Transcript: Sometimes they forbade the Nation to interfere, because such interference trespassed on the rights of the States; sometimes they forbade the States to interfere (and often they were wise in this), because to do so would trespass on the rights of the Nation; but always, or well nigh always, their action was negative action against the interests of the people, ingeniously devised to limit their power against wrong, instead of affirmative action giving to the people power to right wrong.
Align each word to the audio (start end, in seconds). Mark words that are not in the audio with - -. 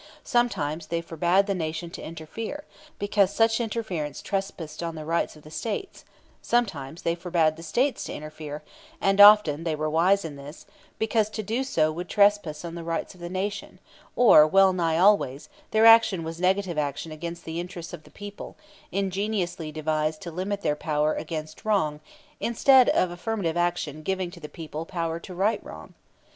Sometimes 0.23 0.87
they 0.87 0.99
forbade 0.99 1.45
the 1.45 1.53
Nation 1.53 1.91
to 1.91 2.01
interfere, 2.01 2.63
because 2.97 3.31
such 3.31 3.61
interference 3.61 4.23
trespassed 4.23 4.81
on 4.81 4.95
the 4.95 5.05
rights 5.05 5.35
of 5.35 5.43
the 5.43 5.51
States; 5.51 6.05
sometimes 6.41 7.03
they 7.03 7.13
forbade 7.13 7.55
the 7.55 7.61
States 7.61 8.03
to 8.05 8.13
interfere 8.13 8.63
(and 8.99 9.21
often 9.21 9.63
they 9.63 9.75
were 9.75 9.87
wise 9.91 10.25
in 10.25 10.37
this), 10.37 10.65
because 10.97 11.29
to 11.29 11.43
do 11.43 11.63
so 11.63 11.91
would 11.91 12.09
trespass 12.09 12.65
on 12.65 12.73
the 12.73 12.83
rights 12.83 13.13
of 13.13 13.19
the 13.21 13.29
Nation; 13.29 13.77
but 14.15 14.21
always, 14.23 14.37
or 14.41 14.47
well 14.47 14.73
nigh 14.73 14.97
always, 14.97 15.49
their 15.69 15.85
action 15.85 16.23
was 16.23 16.39
negative 16.41 16.79
action 16.79 17.11
against 17.11 17.45
the 17.45 17.59
interests 17.59 17.93
of 17.93 18.01
the 18.01 18.09
people, 18.09 18.55
ingeniously 18.91 19.71
devised 19.71 20.19
to 20.23 20.31
limit 20.31 20.61
their 20.63 20.75
power 20.75 21.13
against 21.13 21.63
wrong, 21.63 21.99
instead 22.39 22.89
of 22.89 23.11
affirmative 23.11 23.55
action 23.55 24.01
giving 24.01 24.31
to 24.31 24.39
the 24.39 24.49
people 24.49 24.83
power 24.83 25.19
to 25.19 25.35
right 25.35 25.63
wrong. 25.63 25.93